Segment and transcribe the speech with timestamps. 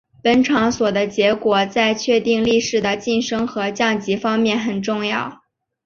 [0.23, 5.43] 本场所的结果在确定力士的晋升和降级方面很重要。